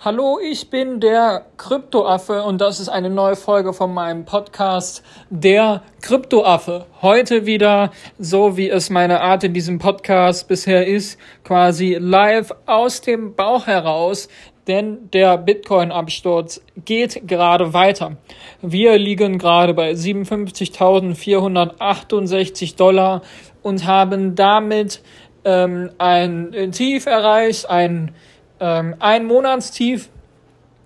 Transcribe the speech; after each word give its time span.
Hallo, 0.00 0.38
ich 0.40 0.70
bin 0.70 1.00
der 1.00 1.46
Kryptoaffe 1.56 2.44
und 2.44 2.60
das 2.60 2.78
ist 2.78 2.88
eine 2.88 3.10
neue 3.10 3.34
Folge 3.34 3.72
von 3.72 3.92
meinem 3.92 4.24
Podcast 4.24 5.02
Der 5.28 5.82
Kryptoaffe. 6.02 6.86
Heute 7.02 7.46
wieder, 7.46 7.90
so 8.16 8.56
wie 8.56 8.70
es 8.70 8.90
meine 8.90 9.20
Art 9.20 9.42
in 9.42 9.54
diesem 9.54 9.80
Podcast 9.80 10.46
bisher 10.46 10.86
ist, 10.86 11.18
quasi 11.42 11.96
live 11.98 12.52
aus 12.66 13.00
dem 13.00 13.34
Bauch 13.34 13.66
heraus, 13.66 14.28
denn 14.68 15.10
der 15.12 15.36
Bitcoin-Absturz 15.36 16.60
geht 16.84 17.26
gerade 17.26 17.74
weiter. 17.74 18.18
Wir 18.62 18.96
liegen 18.98 19.36
gerade 19.36 19.74
bei 19.74 19.90
57.468 19.90 22.76
Dollar 22.76 23.22
und 23.62 23.84
haben 23.84 24.36
damit 24.36 25.02
ähm, 25.44 25.90
ein 25.98 26.70
Tief 26.70 27.06
erreicht, 27.06 27.68
ein 27.68 28.14
ähm, 28.60 28.94
ein 28.98 29.26
Monatstief. 29.26 30.08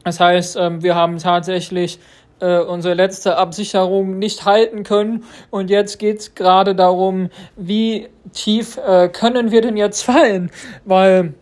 Das 0.05 0.21
heißt, 0.21 0.57
ähm, 0.57 0.83
wir 0.83 0.95
haben 0.95 1.19
tatsächlich 1.19 1.99
äh, 2.41 2.59
unsere 2.59 2.95
letzte 2.95 3.37
Absicherung 3.37 4.19
nicht 4.19 4.45
halten 4.45 4.83
können. 4.83 5.25
Und 5.51 5.71
jetzt 5.71 5.99
geht 5.99 6.19
es 6.19 6.35
gerade 6.35 6.75
darum, 6.75 7.31
wie 7.57 8.09
tief 8.33 8.79
äh, 8.79 9.09
können 9.09 9.51
wir 9.51 9.63
denn 9.63 9.77
jetzt 9.77 10.03
fallen? 10.03 10.51
Weil 10.85 11.35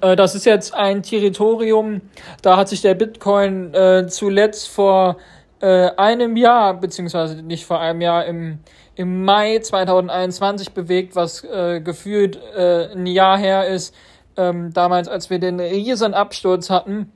äh, 0.00 0.16
das 0.16 0.34
ist 0.34 0.46
jetzt 0.46 0.72
ein 0.72 1.02
Territorium, 1.02 2.00
da 2.42 2.56
hat 2.56 2.68
sich 2.68 2.80
der 2.80 2.94
Bitcoin 2.94 3.74
äh, 3.74 4.06
zuletzt 4.06 4.68
vor 4.68 5.16
äh, 5.60 5.90
einem 5.96 6.36
Jahr, 6.36 6.74
beziehungsweise 6.74 7.42
nicht 7.42 7.66
vor 7.66 7.80
einem 7.80 8.00
Jahr, 8.00 8.24
im, 8.24 8.60
im 8.94 9.24
Mai 9.24 9.58
2021 9.58 10.72
bewegt, 10.72 11.16
was 11.16 11.42
äh, 11.42 11.80
gefühlt 11.80 12.38
ein 12.56 13.06
Jahr 13.06 13.36
her 13.36 13.66
ist 13.66 13.94
ähm, 14.36 14.72
damals, 14.72 15.08
als 15.08 15.30
wir 15.30 15.38
den 15.38 15.60
riesen 15.60 16.14
Absturz 16.14 16.70
hatten. 16.70 17.12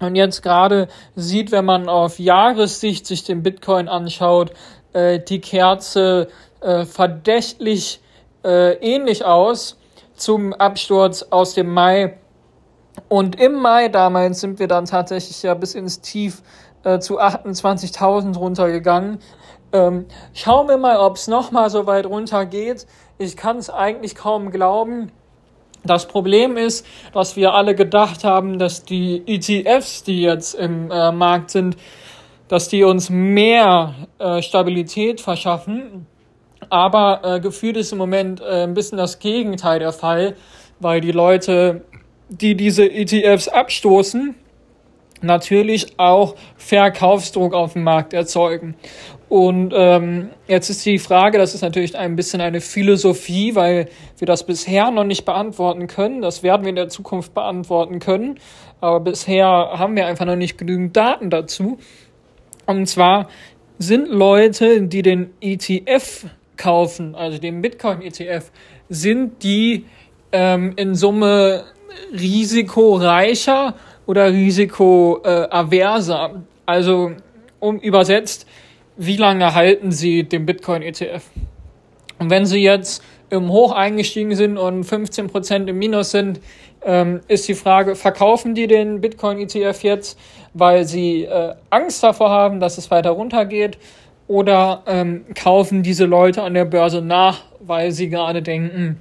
Und 0.00 0.16
jetzt 0.16 0.42
gerade 0.42 0.88
sieht, 1.14 1.52
wenn 1.52 1.64
man 1.64 1.88
auf 1.88 2.18
Jahressicht 2.18 3.06
sich 3.06 3.24
den 3.24 3.42
Bitcoin 3.42 3.88
anschaut, 3.88 4.52
äh, 4.92 5.20
die 5.20 5.40
Kerze 5.40 6.28
äh, 6.60 6.84
verdächtlich 6.84 8.00
äh, 8.44 8.74
ähnlich 8.74 9.24
aus 9.24 9.78
zum 10.14 10.52
Absturz 10.52 11.22
aus 11.30 11.54
dem 11.54 11.72
Mai. 11.72 12.18
Und 13.08 13.40
im 13.40 13.54
Mai 13.54 13.88
damals 13.88 14.40
sind 14.40 14.58
wir 14.58 14.68
dann 14.68 14.84
tatsächlich 14.84 15.42
ja 15.42 15.54
bis 15.54 15.74
ins 15.74 16.00
Tief 16.00 16.42
äh, 16.84 16.98
zu 16.98 17.20
28.000 17.20 18.36
runtergegangen. 18.36 19.18
Ähm, 19.72 20.06
schauen 20.34 20.68
wir 20.68 20.76
mal, 20.76 20.98
ob 20.98 21.16
es 21.16 21.28
nochmal 21.28 21.70
so 21.70 21.86
weit 21.86 22.06
runter 22.06 22.44
geht. 22.44 22.86
Ich 23.18 23.36
kann 23.36 23.56
es 23.56 23.70
eigentlich 23.70 24.14
kaum 24.14 24.50
glauben. 24.50 25.10
Das 25.84 26.06
Problem 26.06 26.56
ist, 26.56 26.86
dass 27.12 27.36
wir 27.36 27.54
alle 27.54 27.74
gedacht 27.74 28.24
haben, 28.24 28.58
dass 28.58 28.84
die 28.84 29.22
ETFs, 29.26 30.04
die 30.04 30.22
jetzt 30.22 30.54
im 30.54 30.90
äh, 30.90 31.10
Markt 31.10 31.50
sind, 31.50 31.76
dass 32.48 32.68
die 32.68 32.84
uns 32.84 33.10
mehr 33.10 33.94
äh, 34.18 34.42
Stabilität 34.42 35.20
verschaffen. 35.20 36.06
Aber 36.70 37.20
äh, 37.24 37.40
gefühlt 37.40 37.76
ist 37.76 37.92
im 37.92 37.98
Moment 37.98 38.40
äh, 38.40 38.64
ein 38.64 38.74
bisschen 38.74 38.98
das 38.98 39.18
Gegenteil 39.18 39.80
der 39.80 39.92
Fall, 39.92 40.36
weil 40.78 41.00
die 41.00 41.12
Leute, 41.12 41.84
die 42.28 42.54
diese 42.54 42.88
ETFs 42.88 43.48
abstoßen, 43.48 44.36
natürlich 45.22 45.98
auch 45.98 46.36
Verkaufsdruck 46.56 47.54
auf 47.54 47.74
dem 47.74 47.84
Markt 47.84 48.12
erzeugen. 48.12 48.74
Und 49.28 49.72
ähm, 49.74 50.28
jetzt 50.46 50.68
ist 50.68 50.84
die 50.84 50.98
Frage, 50.98 51.38
das 51.38 51.54
ist 51.54 51.62
natürlich 51.62 51.96
ein 51.96 52.16
bisschen 52.16 52.42
eine 52.42 52.60
Philosophie, 52.60 53.54
weil 53.54 53.88
wir 54.18 54.26
das 54.26 54.44
bisher 54.44 54.90
noch 54.90 55.04
nicht 55.04 55.24
beantworten 55.24 55.86
können. 55.86 56.20
Das 56.20 56.42
werden 56.42 56.64
wir 56.64 56.68
in 56.68 56.76
der 56.76 56.90
Zukunft 56.90 57.32
beantworten 57.32 57.98
können. 57.98 58.38
Aber 58.82 59.00
bisher 59.00 59.46
haben 59.46 59.96
wir 59.96 60.06
einfach 60.06 60.26
noch 60.26 60.36
nicht 60.36 60.58
genügend 60.58 60.96
Daten 60.96 61.30
dazu. 61.30 61.78
Und 62.66 62.86
zwar 62.86 63.28
sind 63.78 64.08
Leute, 64.08 64.82
die 64.82 65.02
den 65.02 65.30
ETF 65.40 66.26
kaufen, 66.56 67.14
also 67.14 67.38
den 67.38 67.62
Bitcoin-ETF, 67.62 68.50
sind 68.88 69.42
die 69.42 69.86
ähm, 70.32 70.74
in 70.76 70.94
Summe 70.94 71.64
risikoreicher 72.12 73.74
oder 74.12 74.30
risikoaverser. 74.30 76.42
also 76.66 77.12
um 77.60 77.78
übersetzt, 77.78 78.46
wie 78.98 79.16
lange 79.16 79.54
halten 79.54 79.90
Sie 79.90 80.24
den 80.24 80.44
Bitcoin-ETF? 80.44 81.22
Und 82.18 82.28
wenn 82.28 82.44
Sie 82.44 82.58
jetzt 82.58 83.02
im 83.30 83.48
Hoch 83.48 83.72
eingestiegen 83.72 84.34
sind 84.34 84.58
und 84.58 84.84
15% 84.84 85.66
im 85.66 85.78
Minus 85.78 86.10
sind, 86.10 86.40
ähm, 86.84 87.20
ist 87.26 87.48
die 87.48 87.54
Frage, 87.54 87.94
verkaufen 87.94 88.54
die 88.54 88.66
den 88.66 89.00
Bitcoin-ETF 89.00 89.82
jetzt, 89.82 90.18
weil 90.52 90.84
sie 90.84 91.24
äh, 91.24 91.54
Angst 91.70 92.02
davor 92.02 92.28
haben, 92.28 92.60
dass 92.60 92.76
es 92.76 92.90
weiter 92.90 93.12
runtergeht? 93.12 93.78
Oder 94.28 94.82
ähm, 94.86 95.24
kaufen 95.34 95.82
diese 95.82 96.04
Leute 96.04 96.42
an 96.42 96.52
der 96.52 96.66
Börse 96.66 97.00
nach, 97.00 97.44
weil 97.60 97.92
sie 97.92 98.10
gerade 98.10 98.42
denken, 98.42 99.00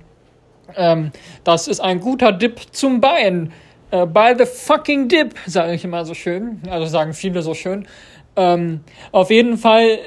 ähm, 0.78 1.12
das 1.44 1.68
ist 1.68 1.82
ein 1.82 2.00
guter 2.00 2.32
Dip 2.32 2.62
zum 2.72 3.02
Bein. 3.02 3.52
Äh, 3.92 4.06
buy 4.06 4.34
the 4.38 4.46
fucking 4.46 5.10
dip, 5.10 5.36
sage 5.46 5.74
ich 5.74 5.84
immer 5.84 6.06
so 6.06 6.14
schön. 6.14 6.62
Also 6.70 6.86
sagen 6.86 7.14
viele 7.14 7.42
so 7.42 7.54
schön. 7.54 7.86
Ähm, 8.38 8.82
auf 9.12 9.30
jeden 9.30 9.58
Fall, 9.58 10.00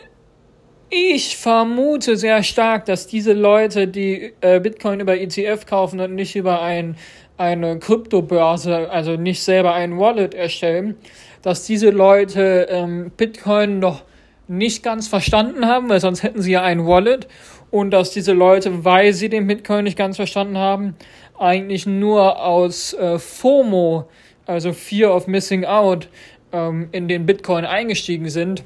ich 0.89 1.37
vermute 1.37 2.17
sehr 2.17 2.43
stark, 2.43 2.87
dass 2.87 3.07
diese 3.07 3.35
Leute, 3.35 3.87
die 3.87 4.33
äh, 4.41 4.59
Bitcoin 4.61 5.01
über 5.01 5.19
ETF 5.19 5.67
kaufen 5.67 6.01
und 6.01 6.15
nicht 6.15 6.35
über 6.35 6.63
ein, 6.63 6.97
eine 7.37 7.79
Kryptobörse, 7.79 8.91
also 8.91 9.17
nicht 9.17 9.43
selber 9.43 9.75
ein 9.75 9.99
Wallet 9.99 10.35
erstellen, 10.35 10.97
dass 11.43 11.67
diese 11.67 11.91
Leute 11.91 12.69
ähm, 12.71 13.11
Bitcoin 13.15 13.81
noch 13.81 14.03
nicht 14.49 14.83
ganz 14.83 15.09
verstanden 15.09 15.67
haben, 15.67 15.91
weil 15.91 16.01
sonst 16.01 16.23
hätten 16.23 16.41
sie 16.41 16.53
ja 16.53 16.63
ein 16.63 16.87
Wallet 16.87 17.29
und 17.75 17.91
dass 17.91 18.13
diese 18.13 18.33
Leute, 18.33 18.85
weil 18.85 19.13
sie 19.15 19.29
den 19.29 19.49
Bitcoin 19.49 19.83
nicht 19.83 19.99
ganz 19.99 20.15
verstanden 20.15 20.57
haben, 20.57 20.95
eigentlich 21.37 21.87
nur 21.87 22.41
aus 22.41 22.93
äh, 22.95 23.19
FOMO, 23.19 24.09
also 24.47 24.73
Fear 24.73 25.13
of 25.13 25.27
Missing 25.27 25.65
Out, 25.65 26.09
ähm, 26.53 26.87
in 26.93 27.09
den 27.09 27.27
Bitcoin 27.27 27.65
eingestiegen 27.65 28.29
sind 28.29 28.63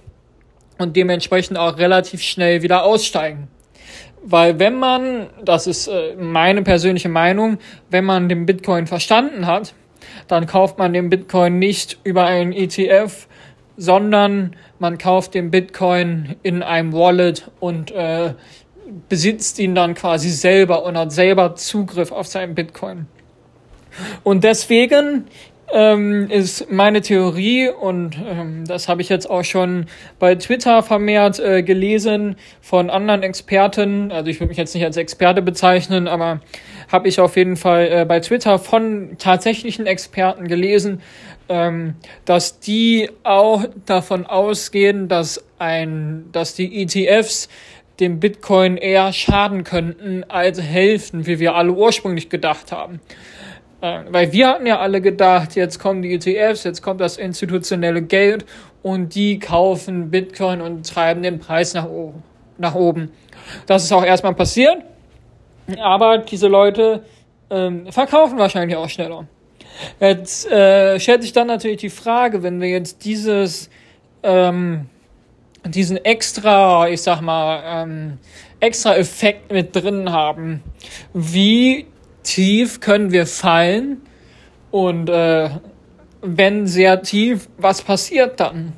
und 0.77 0.95
dementsprechend 0.95 1.57
auch 1.57 1.79
relativ 1.79 2.21
schnell 2.21 2.61
wieder 2.61 2.85
aussteigen. 2.85 3.49
Weil 4.23 4.59
wenn 4.59 4.79
man, 4.79 5.29
das 5.43 5.67
ist 5.67 5.89
äh, 5.89 6.15
meine 6.15 6.61
persönliche 6.61 7.09
Meinung, 7.09 7.57
wenn 7.89 8.05
man 8.05 8.29
den 8.29 8.45
Bitcoin 8.45 8.87
verstanden 8.87 9.47
hat, 9.47 9.73
dann 10.27 10.45
kauft 10.45 10.77
man 10.77 10.93
den 10.93 11.09
Bitcoin 11.09 11.59
nicht 11.59 11.99
über 12.05 12.27
einen 12.27 12.53
ETF, 12.53 13.27
sondern 13.79 14.55
man 14.79 14.99
kauft 14.99 15.33
den 15.33 15.51
Bitcoin 15.51 16.37
in 16.43 16.63
einem 16.63 16.93
Wallet 16.93 17.51
und 17.59 17.91
äh, 17.93 18.35
besitzt 19.09 19.59
ihn 19.59 19.75
dann 19.75 19.95
quasi 19.95 20.31
selber 20.31 20.85
und 20.85 20.97
hat 20.97 21.13
selber 21.13 21.55
Zugriff 21.55 22.13
auf 22.13 22.27
seinen 22.27 22.55
Bitcoin. 22.55 23.07
Und 24.23 24.45
deswegen 24.45 25.27
ähm, 25.73 26.31
ist 26.31 26.71
meine 26.71 27.03
Theorie 27.03 27.69
und 27.69 28.17
ähm, 28.17 28.65
das 28.67 28.89
habe 28.89 29.03
ich 29.03 29.09
jetzt 29.09 29.29
auch 29.29 29.45
schon 29.45 29.87
bei 30.19 30.35
Twitter 30.35 30.83
vermehrt 30.83 31.39
äh, 31.41 31.63
gelesen 31.63 32.37
von 32.61 32.91
anderen 32.91 33.23
Experten. 33.23 34.11
Also 34.11 34.31
ich 34.31 34.41
würde 34.41 34.49
mich 34.49 34.57
jetzt 34.57 34.75
nicht 34.75 34.85
als 34.85 34.97
Experte 34.97 35.43
bezeichnen, 35.43 36.09
aber 36.09 36.41
habe 36.91 37.09
ich 37.09 37.21
auf 37.21 37.37
jeden 37.37 37.57
Fall 37.57 37.89
äh, 37.91 38.05
bei 38.07 38.21
Twitter 38.21 38.59
von 38.59 39.17
tatsächlichen 39.19 39.87
Experten 39.87 40.49
gelesen, 40.49 41.03
ähm, 41.51 41.95
dass 42.25 42.61
die 42.61 43.11
auch 43.23 43.65
davon 43.85 44.25
ausgehen, 44.25 45.09
dass 45.09 45.45
ein, 45.59 46.27
dass 46.33 46.55
die 46.55 46.83
ETFs 46.83 47.49
dem 48.01 48.21
Bitcoin 48.21 48.77
eher 48.77 49.13
schaden 49.13 49.65
könnten 49.65 50.25
als 50.29 50.61
helfen, 50.61 51.27
wie 51.27 51.39
wir 51.39 51.55
alle 51.55 51.73
ursprünglich 51.73 52.29
gedacht 52.29 52.73
haben. 52.73 53.01
Äh, 53.81 54.01
weil 54.09 54.33
wir 54.33 54.49
hatten 54.49 54.67
ja 54.67 54.79
alle 54.79 55.01
gedacht, 55.01 55.55
jetzt 55.55 55.79
kommen 55.79 56.03
die 56.03 56.15
ETFs, 56.15 56.65
jetzt 56.65 56.83
kommt 56.83 57.01
das 57.01 57.17
institutionelle 57.17 58.03
Geld 58.03 58.45
und 58.83 59.15
die 59.15 59.39
kaufen 59.39 60.11
Bitcoin 60.11 60.61
und 60.61 60.89
treiben 60.89 61.23
den 61.23 61.39
Preis 61.39 61.75
nach, 61.75 61.89
nach 62.57 62.75
oben. 62.75 63.11
Das 63.67 63.85
ist 63.85 63.93
auch 63.93 64.05
erstmal 64.05 64.35
passiert, 64.35 64.79
aber 65.81 66.19
diese 66.19 66.49
Leute 66.49 67.03
ähm, 67.51 67.91
verkaufen 67.91 68.39
wahrscheinlich 68.39 68.77
auch 68.77 68.89
schneller. 68.89 69.27
Jetzt 70.01 70.51
äh, 70.51 70.99
stellt 70.99 71.23
sich 71.23 71.33
dann 71.33 71.47
natürlich 71.47 71.79
die 71.79 71.91
Frage, 71.91 72.43
wenn 72.43 72.61
wir 72.61 72.69
jetzt 72.69 73.05
dieses 73.05 73.71
ähm, 74.23 74.87
diesen 75.67 75.97
extra, 75.97 76.89
ich 76.89 77.03
sag 77.03 77.21
mal, 77.21 77.63
ähm, 77.65 78.19
extra 78.61 78.97
Effekt 78.97 79.53
mit 79.53 79.75
drin 79.75 80.13
haben, 80.13 80.63
wie 81.13 81.87
tief 82.23 82.81
können 82.81 83.13
wir 83.13 83.27
fallen 83.27 84.03
und 84.71 85.09
äh, 85.09 85.51
wenn 86.21 86.67
sehr 86.67 87.03
tief, 87.03 87.49
was 87.57 87.83
passiert 87.83 88.41
dann? 88.41 88.73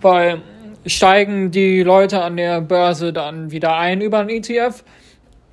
Weil 0.00 0.42
steigen 0.84 1.50
die 1.50 1.82
Leute 1.82 2.22
an 2.22 2.36
der 2.36 2.60
Börse 2.60 3.12
dann 3.12 3.50
wieder 3.50 3.76
ein 3.76 4.00
über 4.00 4.18
einen 4.18 4.30
ETF 4.30 4.84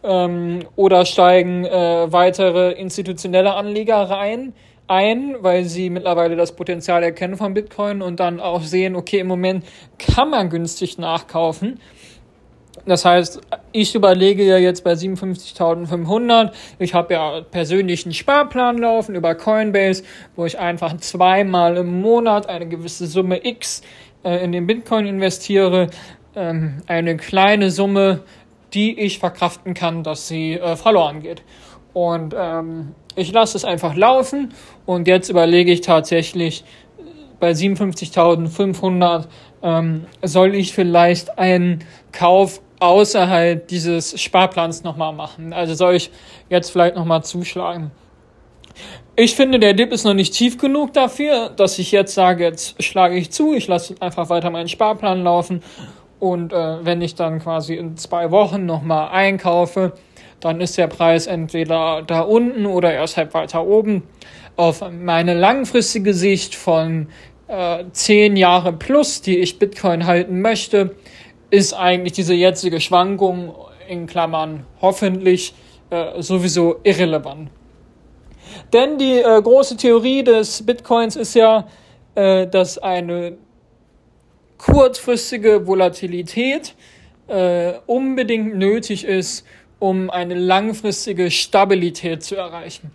ähm, 0.04 0.60
oder 0.76 1.06
steigen 1.06 1.66
äh, 1.66 2.12
weitere 2.12 2.72
institutionelle 2.74 3.54
Anleger 3.54 4.10
rein? 4.10 4.54
Ein, 4.88 5.36
weil 5.40 5.64
sie 5.66 5.90
mittlerweile 5.90 6.36
das 6.36 6.56
Potenzial 6.56 7.04
erkennen 7.04 7.38
von 7.38 7.54
Bitcoin 7.54 8.02
und 8.02 8.20
dann 8.20 8.40
auch 8.40 8.62
sehen, 8.62 8.96
okay, 8.96 9.20
im 9.20 9.28
Moment 9.28 9.66
kann 9.98 10.30
man 10.30 10.50
günstig 10.50 10.98
nachkaufen. 10.98 11.80
Das 12.86 13.06
heißt, 13.06 13.40
ich 13.72 13.96
überlege 13.96 14.44
ja 14.44 14.58
jetzt 14.58 14.84
bei 14.84 14.94
57.500. 14.94 16.52
Ich 16.80 16.94
habe 16.94 17.14
ja 17.14 17.42
persönlich 17.42 18.06
einen 18.06 18.14
Sparplan 18.14 18.78
laufen 18.78 19.16
über 19.16 19.36
Coinbase, 19.36 20.04
wo 20.36 20.46
ich 20.46 20.60
einfach 20.60 20.98
zweimal 20.98 21.78
im 21.78 22.02
Monat 22.02 22.50
eine 22.50 22.68
gewisse 22.68 23.08
Summe 23.08 23.46
X 23.46 23.84
äh, 24.24 24.44
in 24.44 24.52
den 24.52 24.68
Bitcoin 24.68 25.06
investiere. 25.06 25.88
Ähm, 26.36 26.82
eine 26.88 27.16
kleine 27.16 27.70
Summe, 27.70 28.22
die 28.74 29.00
ich 29.00 29.20
verkraften 29.20 29.74
kann, 29.74 30.04
dass 30.04 30.28
sie 30.28 30.54
äh, 30.54 30.76
verloren 30.76 31.22
geht. 31.22 31.42
Und 31.94 32.34
ähm, 32.38 32.96
ich 33.16 33.32
lasse 33.32 33.58
es 33.58 33.66
einfach 33.66 33.96
laufen 33.96 34.54
und 34.86 35.08
jetzt 35.08 35.30
überlege 35.30 35.72
ich 35.72 35.82
tatsächlich 35.82 36.64
bei 37.40 37.52
57.500 37.52 39.26
ähm, 39.62 40.06
soll 40.22 40.56
ich 40.56 40.74
vielleicht 40.74 41.38
einen 41.38 41.84
Kauf 42.12 42.62
außerhalb 42.80 43.68
dieses 43.68 44.20
Sparplans 44.20 44.84
nochmal 44.84 45.14
machen. 45.14 45.54
Also 45.54 45.74
soll 45.74 45.96
ich 45.96 46.12
jetzt 46.50 46.72
vielleicht 46.72 46.96
nochmal 46.96 47.24
zuschlagen. 47.24 47.92
Ich 49.16 49.36
finde, 49.36 49.60
der 49.60 49.74
Dip 49.74 49.92
ist 49.92 50.04
noch 50.04 50.16
nicht 50.16 50.34
tief 50.34 50.58
genug 50.58 50.94
dafür, 50.94 51.50
dass 51.50 51.78
ich 51.78 51.92
jetzt 51.92 52.16
sage, 52.16 52.44
jetzt 52.44 52.82
schlage 52.82 53.16
ich 53.16 53.30
zu, 53.30 53.54
ich 53.54 53.68
lasse 53.68 53.96
einfach 54.00 54.30
weiter 54.30 54.50
meinen 54.50 54.68
Sparplan 54.68 55.24
laufen 55.24 55.62
und 56.20 56.52
äh, 56.52 56.86
wenn 56.86 57.02
ich 57.02 57.16
dann 57.16 57.40
quasi 57.40 57.76
in 57.76 57.96
zwei 57.98 58.32
Wochen 58.32 58.66
nochmal 58.66 59.10
einkaufe, 59.12 59.94
dann 60.44 60.60
ist 60.62 60.78
der 60.78 60.88
Preis 60.88 61.28
entweder 61.28 62.02
da 62.02 62.22
unten 62.22 62.66
oder 62.66 62.94
erst 62.94 63.18
halb 63.18 63.34
weiter 63.34 63.66
oben. 63.66 64.04
Auf 64.56 64.84
meine 64.92 65.34
langfristige 65.34 66.14
Sicht 66.14 66.56
von 66.56 67.08
äh, 67.48 67.86
zehn 67.92 68.36
Jahre 68.36 68.74
plus, 68.74 69.22
die 69.22 69.40
ich 69.40 69.58
Bitcoin 69.58 70.06
halten 70.06 70.42
möchte, 70.42 70.96
ist 71.50 71.74
eigentlich 71.74 72.14
diese 72.14 72.34
jetzige 72.34 72.82
Schwankung 72.82 73.56
in 73.88 74.06
Klammern 74.06 74.66
hoffentlich 74.82 75.54
äh, 75.90 76.22
sowieso 76.22 76.78
irrelevant. 76.84 77.50
Denn 78.74 78.98
die 78.98 79.20
äh, 79.20 79.42
große 79.42 79.78
Theorie 79.78 80.24
des 80.24 80.66
Bitcoins 80.66 81.16
ist 81.16 81.36
ja, 81.36 81.68
äh, 82.16 82.48
dass 82.48 82.78
eine 82.78 83.38
kurzfristige 84.58 85.68
Volatilität 85.68 86.76
äh, 87.28 87.74
unbedingt 87.86 88.56
nötig 88.56 89.06
ist, 89.06 89.46
um 89.84 90.10
eine 90.10 90.36
langfristige 90.36 91.30
Stabilität 91.30 92.24
zu 92.24 92.38
erreichen. 92.38 92.92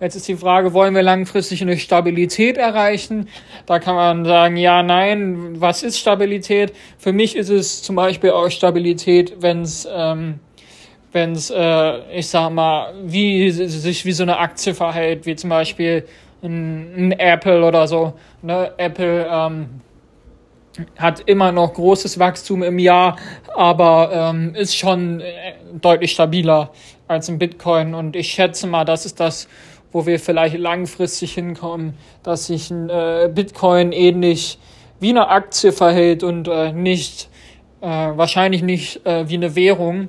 Jetzt 0.00 0.16
ist 0.16 0.26
die 0.26 0.36
Frage, 0.36 0.72
wollen 0.72 0.94
wir 0.94 1.02
langfristig 1.02 1.60
eine 1.60 1.76
Stabilität 1.76 2.56
erreichen? 2.56 3.28
Da 3.66 3.78
kann 3.78 3.94
man 3.94 4.24
sagen, 4.24 4.56
ja, 4.56 4.82
nein, 4.82 5.60
was 5.60 5.82
ist 5.82 5.98
Stabilität? 5.98 6.72
Für 6.96 7.12
mich 7.12 7.36
ist 7.36 7.50
es 7.50 7.82
zum 7.82 7.94
Beispiel 7.94 8.30
auch 8.30 8.48
Stabilität, 8.48 9.34
wenn 9.40 9.60
es, 9.60 9.86
ähm, 9.94 10.40
wenn 11.12 11.32
es, 11.32 11.50
äh, 11.50 12.18
ich 12.18 12.28
sag 12.28 12.48
mal, 12.48 12.94
wie 13.04 13.50
sich 13.50 14.06
wie 14.06 14.12
so 14.12 14.22
eine 14.22 14.38
Aktie 14.38 14.72
verhält, 14.72 15.26
wie 15.26 15.36
zum 15.36 15.50
Beispiel 15.50 16.06
ein, 16.42 17.10
ein 17.10 17.12
Apple 17.12 17.62
oder 17.62 17.86
so. 17.86 18.14
Ne? 18.40 18.72
Apple 18.78 19.28
ähm, 19.30 19.68
hat 20.96 21.20
immer 21.20 21.52
noch 21.52 21.74
großes 21.74 22.18
Wachstum 22.18 22.62
im 22.62 22.78
Jahr, 22.78 23.16
aber 23.54 24.10
ähm, 24.12 24.54
ist 24.54 24.76
schon 24.76 25.20
äh, 25.20 25.54
deutlich 25.80 26.12
stabiler 26.12 26.70
als 27.08 27.28
ein 27.28 27.38
Bitcoin. 27.38 27.94
Und 27.94 28.16
ich 28.16 28.28
schätze 28.28 28.66
mal, 28.66 28.84
das 28.84 29.06
ist 29.06 29.20
das, 29.20 29.48
wo 29.92 30.06
wir 30.06 30.18
vielleicht 30.20 30.56
langfristig 30.58 31.34
hinkommen, 31.34 31.94
dass 32.22 32.46
sich 32.46 32.70
ein 32.70 32.88
äh, 32.88 33.28
Bitcoin 33.32 33.92
ähnlich 33.92 34.58
wie 35.00 35.10
eine 35.10 35.28
Aktie 35.28 35.72
verhält 35.72 36.22
und 36.22 36.46
äh, 36.46 36.72
nicht, 36.72 37.28
äh, 37.80 37.86
wahrscheinlich 37.86 38.62
nicht 38.62 39.04
äh, 39.06 39.28
wie 39.28 39.34
eine 39.34 39.56
Währung. 39.56 40.08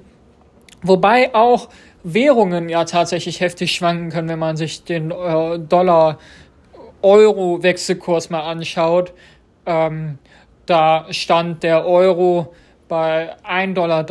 Wobei 0.84 1.34
auch 1.34 1.70
Währungen 2.04 2.70
ja 2.70 2.86
tatsächlich 2.86 3.42
heftig 3.42 3.74
schwanken 3.74 4.10
können, 4.10 4.30
wenn 4.30 4.40
man 4.40 4.58
sich 4.58 4.84
den 4.84 5.12
äh, 5.12 5.60
Dollar-Euro-Wechselkurs 5.60 8.30
mal 8.30 8.42
anschaut. 8.42 9.14
Ähm, 9.66 10.20
da 10.66 11.06
stand 11.10 11.64
der 11.64 11.86
Euro 11.86 12.54
bei 12.88 13.36
1,13 13.44 13.74
Dollar. 13.74 14.04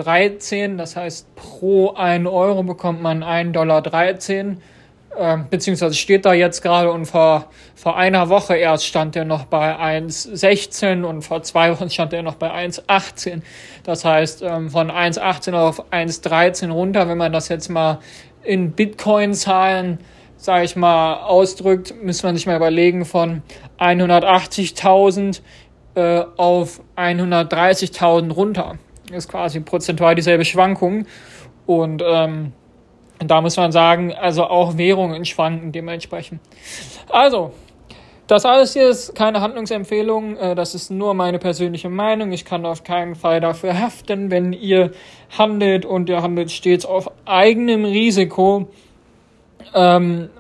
Das 0.76 0.96
heißt, 0.96 1.34
pro 1.34 1.92
1 1.92 2.26
Euro 2.26 2.62
bekommt 2.62 3.02
man 3.02 3.22
1,13 3.22 3.52
Dollar. 3.52 4.56
Ähm, 5.18 5.46
beziehungsweise 5.50 5.94
steht 5.94 6.24
da 6.24 6.32
jetzt 6.32 6.62
gerade 6.62 6.90
und 6.92 7.04
vor, 7.04 7.46
vor 7.74 7.96
einer 7.96 8.28
Woche 8.28 8.54
erst 8.56 8.86
stand 8.86 9.16
er 9.16 9.24
noch 9.24 9.44
bei 9.44 9.76
1,16 9.76 11.02
und 11.02 11.22
vor 11.22 11.42
zwei 11.42 11.72
Wochen 11.72 11.90
stand 11.90 12.12
er 12.12 12.22
noch 12.22 12.36
bei 12.36 12.50
1,18. 12.50 13.42
Das 13.82 14.04
heißt, 14.04 14.42
ähm, 14.42 14.70
von 14.70 14.90
1,18 14.90 15.52
auf 15.52 15.92
1,13 15.92 16.70
runter, 16.70 17.08
wenn 17.08 17.18
man 17.18 17.32
das 17.32 17.48
jetzt 17.48 17.68
mal 17.68 17.98
in 18.44 18.70
Bitcoin-Zahlen, 18.70 19.98
sage 20.36 20.64
ich 20.64 20.76
mal, 20.76 21.16
ausdrückt, 21.16 21.92
müsste 22.00 22.26
man 22.26 22.36
sich 22.36 22.46
mal 22.46 22.56
überlegen, 22.56 23.04
von 23.04 23.42
180.000 23.78 25.40
äh, 25.94 26.24
auf 26.36 26.80
130.000 26.96 28.32
runter. 28.32 28.78
Ist 29.12 29.28
quasi 29.28 29.60
prozentual 29.60 30.14
dieselbe 30.14 30.44
Schwankung. 30.44 31.06
Und 31.66 32.02
ähm, 32.06 32.52
da 33.18 33.40
muss 33.40 33.56
man 33.56 33.72
sagen, 33.72 34.14
also 34.14 34.44
auch 34.44 34.78
Währungen 34.78 35.24
schwanken 35.24 35.72
dementsprechend. 35.72 36.40
Also, 37.08 37.52
das 38.26 38.46
alles 38.46 38.72
hier 38.74 38.88
ist 38.88 39.14
keine 39.14 39.40
Handlungsempfehlung, 39.40 40.36
äh, 40.36 40.54
das 40.54 40.74
ist 40.74 40.90
nur 40.90 41.14
meine 41.14 41.38
persönliche 41.38 41.88
Meinung. 41.88 42.32
Ich 42.32 42.44
kann 42.44 42.64
auf 42.64 42.84
keinen 42.84 43.14
Fall 43.14 43.40
dafür 43.40 43.78
haften, 43.80 44.30
wenn 44.30 44.52
ihr 44.52 44.92
handelt 45.36 45.84
und 45.84 46.08
ihr 46.08 46.22
handelt 46.22 46.50
stets 46.50 46.86
auf 46.86 47.10
eigenem 47.24 47.84
Risiko. 47.84 48.68
Ähm, 49.74 50.30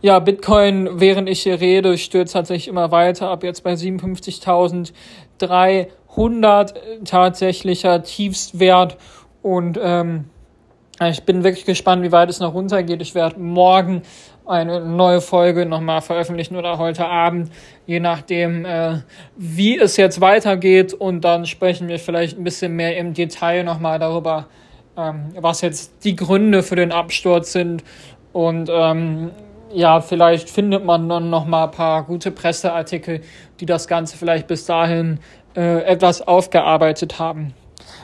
ja, 0.00 0.18
Bitcoin, 0.18 1.00
während 1.00 1.28
ich 1.28 1.42
hier 1.42 1.60
rede, 1.60 1.98
stürzt 1.98 2.32
tatsächlich 2.34 2.68
immer 2.68 2.90
weiter 2.90 3.28
ab 3.30 3.42
jetzt 3.42 3.64
bei 3.64 3.74
57.300 3.74 6.74
tatsächlicher 7.04 8.02
Tiefstwert 8.02 8.96
und 9.42 9.78
ähm, 9.82 10.26
ich 11.00 11.22
bin 11.22 11.44
wirklich 11.44 11.64
gespannt, 11.64 12.02
wie 12.02 12.10
weit 12.10 12.28
es 12.28 12.40
noch 12.40 12.54
runtergeht. 12.54 13.00
Ich 13.00 13.14
werde 13.14 13.38
morgen 13.38 14.02
eine 14.46 14.80
neue 14.80 15.20
Folge 15.20 15.64
nochmal 15.64 16.00
veröffentlichen 16.00 16.56
oder 16.56 16.78
heute 16.78 17.06
Abend, 17.06 17.52
je 17.86 18.00
nachdem, 18.00 18.64
äh, 18.64 18.98
wie 19.36 19.78
es 19.78 19.96
jetzt 19.96 20.20
weitergeht. 20.20 20.94
Und 20.94 21.20
dann 21.20 21.46
sprechen 21.46 21.86
wir 21.86 22.00
vielleicht 22.00 22.36
ein 22.36 22.44
bisschen 22.44 22.74
mehr 22.74 22.96
im 22.96 23.14
Detail 23.14 23.62
nochmal 23.62 24.00
darüber, 24.00 24.48
ähm, 24.96 25.26
was 25.36 25.60
jetzt 25.60 26.04
die 26.04 26.16
Gründe 26.16 26.64
für 26.64 26.76
den 26.76 26.90
Absturz 26.90 27.52
sind 27.52 27.84
und 28.32 28.68
ähm, 28.72 29.30
ja, 29.72 30.00
vielleicht 30.00 30.50
findet 30.50 30.84
man 30.84 31.08
dann 31.08 31.30
noch 31.30 31.46
mal 31.46 31.64
ein 31.64 31.70
paar 31.70 32.04
gute 32.04 32.30
Presseartikel, 32.30 33.22
die 33.60 33.66
das 33.66 33.88
Ganze 33.88 34.16
vielleicht 34.16 34.46
bis 34.46 34.66
dahin 34.66 35.20
äh, 35.56 35.82
etwas 35.82 36.26
aufgearbeitet 36.26 37.18
haben. 37.18 37.54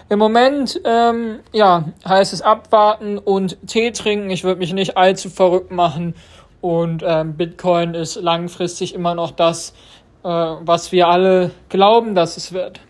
Im 0.09 0.19
Moment, 0.19 0.81
ähm, 0.85 1.41
ja, 1.53 1.85
heißt 2.07 2.33
es 2.33 2.43
abwarten 2.43 3.19
und 3.19 3.57
Tee 3.67 3.91
trinken. 3.91 4.31
Ich 4.31 4.45
würde 4.45 4.59
mich 4.59 4.73
nicht 4.73 4.97
allzu 4.97 5.31
verrückt 5.31 5.71
machen. 5.71 6.15
Und 6.61 7.03
ähm, 7.07 7.37
Bitcoin 7.37 7.95
ist 7.95 8.17
langfristig 8.17 8.95
immer 8.95 9.15
noch 9.15 9.31
das, 9.31 9.75
äh, 10.23 10.29
was 10.29 10.93
wir 10.93 11.09
alle 11.09 11.51
glauben, 11.69 12.15
dass 12.15 12.37
es 12.37 12.53
wird. 12.53 12.81